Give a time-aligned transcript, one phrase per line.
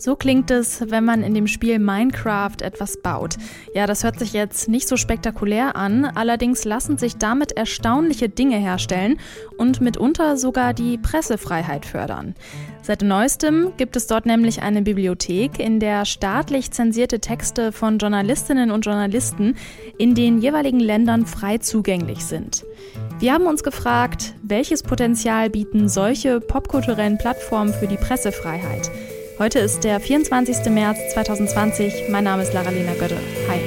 [0.00, 3.36] So klingt es, wenn man in dem Spiel Minecraft etwas baut.
[3.74, 8.56] Ja, das hört sich jetzt nicht so spektakulär an, allerdings lassen sich damit erstaunliche Dinge
[8.56, 9.18] herstellen
[9.58, 12.34] und mitunter sogar die Pressefreiheit fördern.
[12.80, 18.70] Seit neuestem gibt es dort nämlich eine Bibliothek, in der staatlich zensierte Texte von Journalistinnen
[18.70, 19.54] und Journalisten
[19.98, 22.64] in den jeweiligen Ländern frei zugänglich sind.
[23.18, 28.90] Wir haben uns gefragt, welches Potenzial bieten solche popkulturellen Plattformen für die Pressefreiheit?
[29.40, 30.66] Heute ist der 24.
[30.66, 32.10] März 2020.
[32.10, 33.16] Mein Name ist Lara-Lena Götte.
[33.48, 33.58] Hi.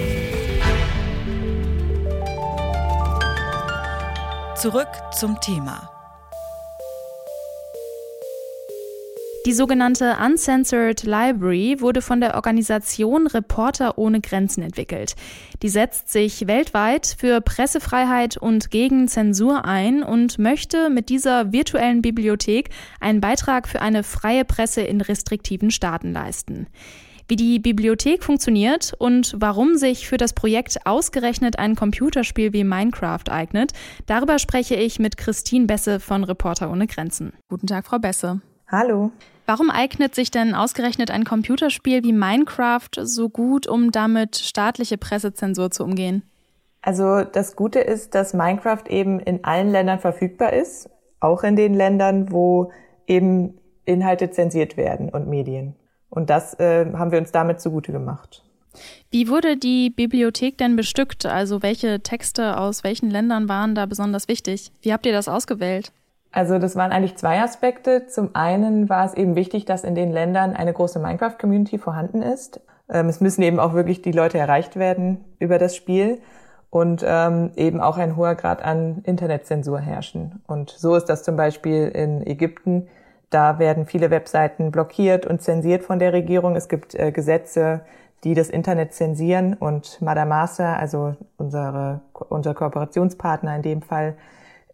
[4.56, 5.93] Zurück zum Thema.
[9.46, 15.16] Die sogenannte Uncensored Library wurde von der Organisation Reporter ohne Grenzen entwickelt.
[15.62, 22.02] Die setzt sich weltweit für Pressefreiheit und gegen Zensur ein und möchte mit dieser virtuellen
[22.02, 22.70] Bibliothek
[23.02, 26.68] einen Beitrag für eine freie Presse in restriktiven Staaten leisten.
[27.28, 33.30] Wie die Bibliothek funktioniert und warum sich für das Projekt ausgerechnet ein Computerspiel wie Minecraft
[33.30, 33.74] eignet,
[34.06, 37.34] darüber spreche ich mit Christine Besse von Reporter ohne Grenzen.
[37.50, 38.42] Guten Tag, Frau Besse.
[38.68, 39.12] Hallo.
[39.46, 45.70] Warum eignet sich denn ausgerechnet ein Computerspiel wie Minecraft so gut, um damit staatliche Pressezensur
[45.70, 46.24] zu umgehen?
[46.82, 51.74] Also das Gute ist, dass Minecraft eben in allen Ländern verfügbar ist, auch in den
[51.74, 52.72] Ländern, wo
[53.08, 55.76] eben Inhalte zensiert werden und Medien.
[56.10, 58.44] Und das äh, haben wir uns damit zugute gemacht.
[59.12, 61.26] Wie wurde die Bibliothek denn bestückt?
[61.26, 64.72] Also welche Texte aus welchen Ländern waren da besonders wichtig?
[64.82, 65.92] Wie habt ihr das ausgewählt?
[66.34, 68.08] Also das waren eigentlich zwei Aspekte.
[68.08, 72.60] Zum einen war es eben wichtig, dass in den Ländern eine große Minecraft-Community vorhanden ist.
[72.90, 76.18] Ähm, es müssen eben auch wirklich die Leute erreicht werden über das Spiel
[76.72, 80.42] und ähm, eben auch ein hoher Grad an Internetzensur herrschen.
[80.48, 82.88] Und so ist das zum Beispiel in Ägypten.
[83.30, 86.56] Da werden viele Webseiten blockiert und zensiert von der Regierung.
[86.56, 87.82] Es gibt äh, Gesetze,
[88.24, 94.16] die das Internet zensieren und Madamasa, also unsere, unser Kooperationspartner in dem Fall,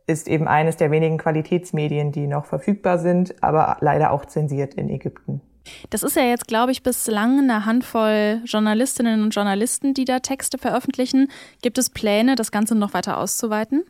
[0.09, 4.89] ist eben eines der wenigen Qualitätsmedien, die noch verfügbar sind, aber leider auch zensiert in
[4.89, 5.41] Ägypten.
[5.89, 10.57] Das ist ja jetzt, glaube ich, bislang eine Handvoll Journalistinnen und Journalisten, die da Texte
[10.57, 11.29] veröffentlichen.
[11.61, 13.83] Gibt es Pläne, das Ganze noch weiter auszuweiten?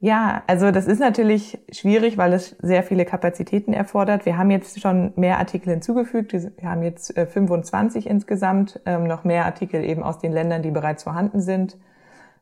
[0.00, 4.26] Ja, also das ist natürlich schwierig, weil es sehr viele Kapazitäten erfordert.
[4.26, 6.34] Wir haben jetzt schon mehr Artikel hinzugefügt.
[6.34, 10.70] Wir haben jetzt 25 äh, insgesamt, ähm, noch mehr Artikel eben aus den Ländern, die
[10.70, 11.78] bereits vorhanden sind.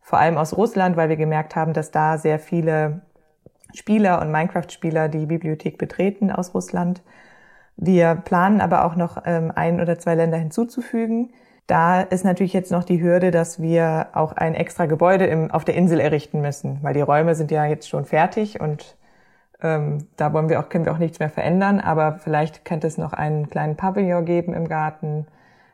[0.00, 3.02] Vor allem aus Russland, weil wir gemerkt haben, dass da sehr viele
[3.74, 7.02] Spieler und Minecraft-Spieler die Bibliothek betreten aus Russland.
[7.76, 11.32] Wir planen aber auch noch ähm, ein oder zwei Länder hinzuzufügen.
[11.66, 15.64] Da ist natürlich jetzt noch die Hürde, dass wir auch ein extra Gebäude im, auf
[15.64, 18.96] der Insel errichten müssen, weil die Räume sind ja jetzt schon fertig und
[19.62, 21.80] ähm, da wollen wir auch, können wir auch nichts mehr verändern.
[21.80, 25.26] Aber vielleicht könnte es noch einen kleinen Pavillon geben im Garten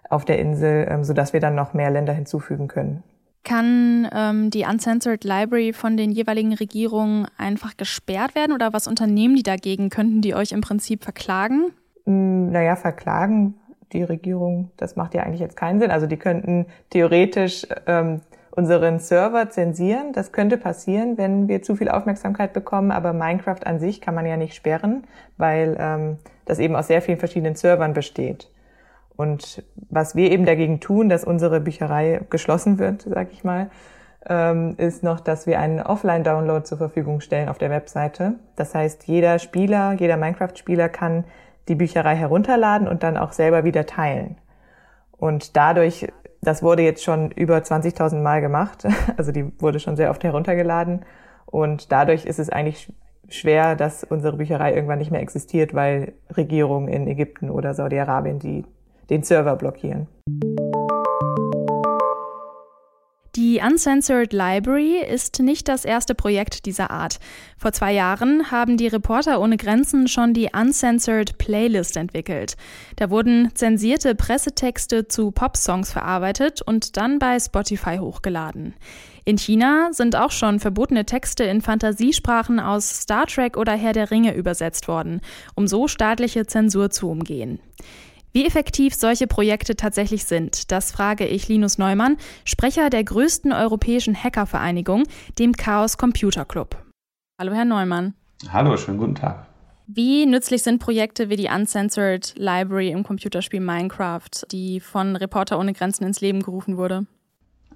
[0.09, 3.03] auf der Insel, ähm, sodass wir dann noch mehr Länder hinzufügen können.
[3.49, 9.37] Kann ähm, die Uncensored Library von den jeweiligen Regierungen einfach gesperrt werden oder was unternehmen
[9.37, 9.89] die dagegen?
[9.89, 11.73] Könnten die euch im Prinzip verklagen?
[12.05, 13.55] Hm, naja, verklagen
[13.95, 15.91] die Regierung, das macht ja eigentlich jetzt keinen Sinn.
[15.91, 18.21] Also die könnten theoretisch ähm,
[18.51, 20.13] unseren Server zensieren.
[20.13, 22.91] Das könnte passieren, wenn wir zu viel Aufmerksamkeit bekommen.
[22.91, 25.05] Aber Minecraft an sich kann man ja nicht sperren,
[25.39, 28.51] weil ähm, das eben aus sehr vielen verschiedenen Servern besteht.
[29.19, 33.69] Und was wir eben dagegen tun, dass unsere Bücherei geschlossen wird, sag ich mal,
[34.25, 38.35] ähm, ist noch, dass wir einen Offline-Download zur Verfügung stellen auf der Webseite.
[38.55, 41.25] Das heißt, jeder Spieler, jeder Minecraft-Spieler kann
[41.67, 44.37] die Bücherei herunterladen und dann auch selber wieder teilen.
[45.17, 46.07] Und dadurch,
[46.41, 48.87] das wurde jetzt schon über 20.000 Mal gemacht,
[49.17, 51.05] also die wurde schon sehr oft heruntergeladen.
[51.45, 52.93] Und dadurch ist es eigentlich
[53.29, 58.65] schwer, dass unsere Bücherei irgendwann nicht mehr existiert, weil Regierungen in Ägypten oder Saudi-Arabien die
[59.11, 60.07] den Server blockieren.
[63.39, 67.21] Die Uncensored Library ist nicht das erste Projekt dieser Art.
[67.57, 72.57] Vor zwei Jahren haben die Reporter ohne Grenzen schon die Uncensored Playlist entwickelt.
[72.97, 78.75] Da wurden zensierte Pressetexte zu Popsongs verarbeitet und dann bei Spotify hochgeladen.
[79.25, 84.11] In China sind auch schon verbotene Texte in Fantasiesprachen aus Star Trek oder Herr der
[84.11, 85.21] Ringe übersetzt worden,
[85.55, 87.61] um so staatliche Zensur zu umgehen.
[88.33, 94.23] Wie effektiv solche Projekte tatsächlich sind, das frage ich Linus Neumann, Sprecher der größten europäischen
[94.23, 95.05] Hackervereinigung,
[95.39, 96.77] dem Chaos Computer Club.
[97.41, 98.13] Hallo, Herr Neumann.
[98.53, 99.47] Hallo, schönen guten Tag.
[99.87, 105.73] Wie nützlich sind Projekte wie die Uncensored Library im Computerspiel Minecraft, die von Reporter ohne
[105.73, 107.07] Grenzen ins Leben gerufen wurde?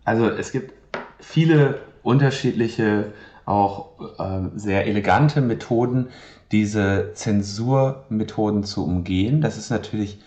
[0.04, 0.74] Also es gibt
[1.18, 3.14] viele unterschiedliche,
[3.46, 6.08] auch äh, sehr elegante Methoden,
[6.52, 9.40] diese Zensurmethoden zu umgehen.
[9.40, 10.18] Das ist natürlich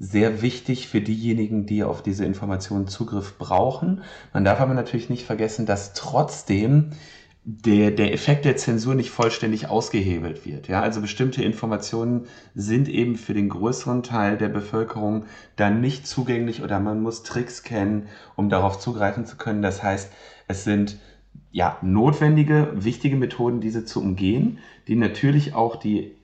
[0.00, 4.02] sehr wichtig für diejenigen, die auf diese Informationen Zugriff brauchen.
[4.32, 6.92] Man darf aber natürlich nicht vergessen, dass trotzdem
[7.44, 10.68] der, der Effekt der Zensur nicht vollständig ausgehebelt wird.
[10.68, 15.26] Ja, also bestimmte Informationen sind eben für den größeren Teil der Bevölkerung
[15.56, 19.60] dann nicht zugänglich oder man muss Tricks kennen, um darauf zugreifen zu können.
[19.60, 20.10] Das heißt,
[20.48, 20.98] es sind
[21.52, 24.58] ja notwendige, wichtige Methoden, diese zu umgehen,
[24.88, 26.16] die natürlich auch die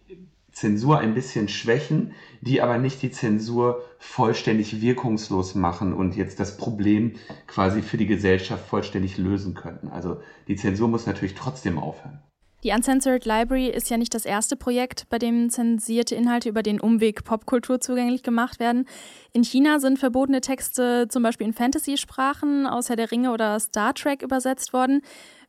[0.57, 6.57] Zensur ein bisschen schwächen, die aber nicht die Zensur vollständig wirkungslos machen und jetzt das
[6.57, 7.13] Problem
[7.47, 9.89] quasi für die Gesellschaft vollständig lösen könnten.
[9.89, 10.17] Also
[10.49, 12.23] die Zensur muss natürlich trotzdem aufhören.
[12.65, 16.81] Die Uncensored Library ist ja nicht das erste Projekt, bei dem zensierte Inhalte über den
[16.81, 18.89] Umweg Popkultur zugänglich gemacht werden.
[19.35, 23.93] In China sind verbotene Texte zum Beispiel in Fantasy-Sprachen aus Herr der Ringe oder Star
[23.93, 25.03] Trek übersetzt worden.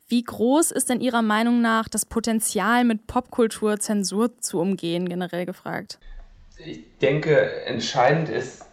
[0.09, 5.45] Wie groß ist denn Ihrer Meinung nach das Potenzial, mit Popkultur Zensur zu umgehen, generell
[5.45, 5.99] gefragt?
[6.57, 8.65] Ich denke, entscheidend ist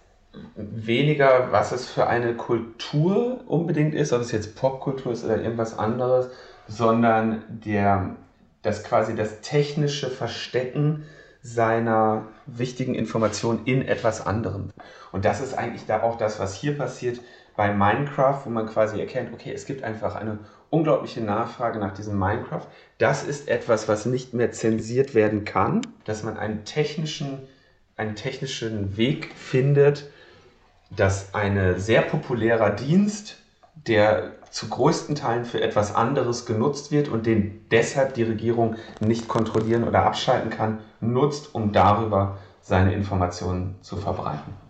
[0.54, 5.76] weniger, was es für eine Kultur unbedingt ist, ob es jetzt Popkultur ist oder irgendwas
[5.76, 6.28] anderes,
[6.68, 8.14] sondern der,
[8.62, 11.04] das quasi das technische Verstecken
[11.42, 14.70] seiner wichtigen Informationen in etwas anderem.
[15.10, 17.18] Und das ist eigentlich da auch das, was hier passiert
[17.56, 20.38] bei Minecraft, wo man quasi erkennt, okay, es gibt einfach eine
[20.70, 22.66] unglaubliche Nachfrage nach diesem Minecraft.
[22.98, 27.38] Das ist etwas, was nicht mehr zensiert werden kann, dass man einen technischen,
[27.96, 30.10] einen technischen Weg findet,
[30.90, 33.38] dass ein sehr populärer Dienst,
[33.86, 39.26] der zu größten Teilen für etwas anderes genutzt wird und den deshalb die Regierung nicht
[39.26, 44.63] kontrollieren oder abschalten kann, nutzt, um darüber seine Informationen zu verbreiten.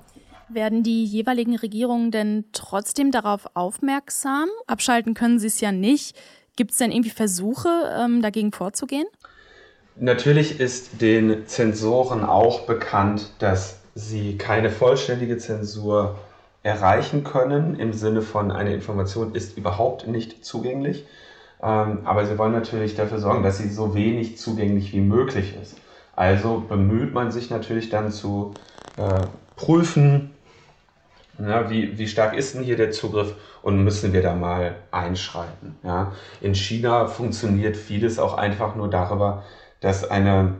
[0.55, 4.49] Werden die jeweiligen Regierungen denn trotzdem darauf aufmerksam?
[4.69, 6.17] Abschalten können sie es ja nicht.
[6.55, 7.69] Gibt es denn irgendwie Versuche,
[7.99, 9.06] ähm, dagegen vorzugehen?
[9.97, 16.19] Natürlich ist den Zensoren auch bekannt, dass sie keine vollständige Zensur
[16.62, 21.05] erreichen können, im Sinne von eine Information ist überhaupt nicht zugänglich.
[21.62, 25.77] Ähm, aber sie wollen natürlich dafür sorgen, dass sie so wenig zugänglich wie möglich ist.
[26.15, 28.55] Also bemüht man sich natürlich dann zu
[28.97, 29.27] äh,
[29.57, 30.34] prüfen,
[31.39, 35.77] ja, wie, wie stark ist denn hier der Zugriff und müssen wir da mal einschreiten?
[35.83, 36.13] Ja?
[36.41, 39.45] In China funktioniert vieles auch einfach nur darüber,
[39.81, 40.55] dass eine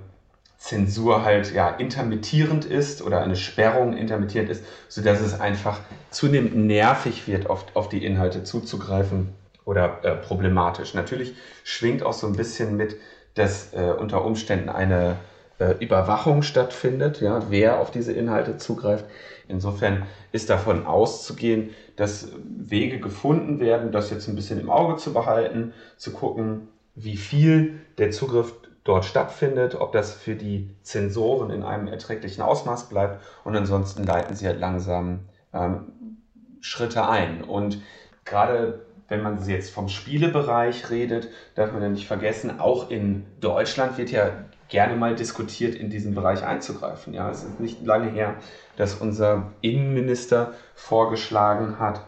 [0.59, 5.81] Zensur halt ja intermittierend ist oder eine Sperrung intermittierend ist, sodass es einfach
[6.11, 9.35] zunehmend nervig wird, auf, auf die Inhalte zuzugreifen
[9.67, 10.95] oder äh, problematisch.
[10.95, 11.35] Natürlich
[11.65, 12.97] schwingt auch so ein bisschen mit,
[13.35, 15.17] dass äh, unter Umständen eine
[15.59, 19.05] äh, Überwachung stattfindet, ja, wer auf diese Inhalte zugreift.
[19.49, 25.13] Insofern ist davon auszugehen, dass Wege gefunden werden, das jetzt ein bisschen im Auge zu
[25.13, 28.55] behalten, zu gucken, wie viel der Zugriff
[28.85, 34.37] dort stattfindet, ob das für die Zensoren in einem erträglichen Ausmaß bleibt und ansonsten leiten
[34.37, 35.21] sie halt langsam
[35.53, 36.19] ähm,
[36.61, 37.43] Schritte ein.
[37.43, 37.81] Und
[38.25, 43.99] gerade wenn man jetzt vom Spielebereich redet, darf man ja nicht vergessen, auch in Deutschland
[43.99, 44.33] wird ja
[44.75, 47.15] gerne mal diskutiert, in diesen Bereich einzugreifen.
[47.15, 48.35] Ja, es ist nicht lange her,
[48.77, 52.05] dass unser Innenminister vorgeschlagen hat,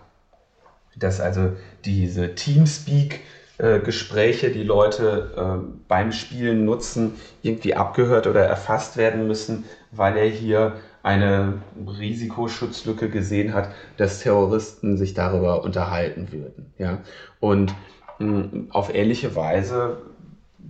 [0.96, 1.52] dass also
[1.84, 3.20] diese Teamspeak
[3.58, 10.26] Gespräche, die Leute äh, beim Spielen nutzen, irgendwie abgehört oder erfasst werden müssen, weil er
[10.28, 11.62] hier eine
[11.98, 16.74] Risikoschutzlücke gesehen hat, dass Terroristen sich darüber unterhalten würden.
[16.76, 16.98] Ja?
[17.40, 17.74] Und
[18.18, 20.02] mh, auf ähnliche Weise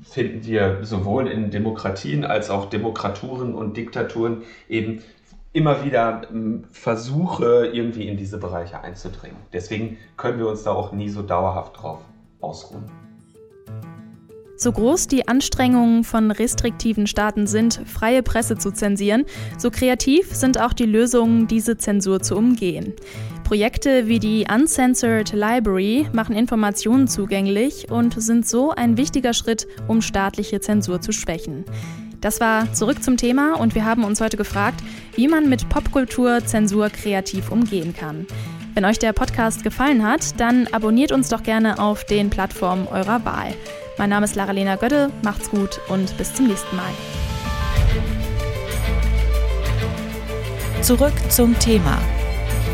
[0.03, 5.03] finden wir sowohl in Demokratien als auch Demokraturen und Diktaturen eben
[5.53, 9.39] immer wieder ähm, Versuche, irgendwie in diese Bereiche einzudringen.
[9.53, 12.01] Deswegen können wir uns da auch nie so dauerhaft drauf
[12.41, 12.85] ausruhen.
[14.59, 19.25] So groß die Anstrengungen von restriktiven Staaten sind, freie Presse zu zensieren,
[19.59, 22.95] so kreativ sind auch die Lösungen, diese Zensur zu umgehen.
[23.47, 30.03] Projekte wie die Uncensored Library machen Informationen zugänglich und sind so ein wichtiger Schritt, um
[30.03, 31.65] staatliche Zensur zu schwächen.
[32.21, 34.81] Das war zurück zum Thema und wir haben uns heute gefragt,
[35.15, 38.27] wie man mit Popkultur Zensur kreativ umgehen kann.
[38.75, 43.25] Wenn euch der Podcast gefallen hat, dann abonniert uns doch gerne auf den Plattformen eurer
[43.25, 43.55] Wahl.
[43.97, 46.91] Mein Name ist Lara-Lena Götte, macht's gut und bis zum nächsten Mal.
[50.83, 51.97] Zurück zum Thema